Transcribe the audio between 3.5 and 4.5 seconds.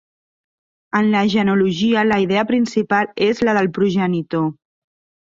de progenitor.